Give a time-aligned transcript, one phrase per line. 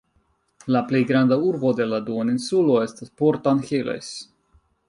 [0.75, 4.13] La plej granda urbo de la duoninsulo estas Port Angeles.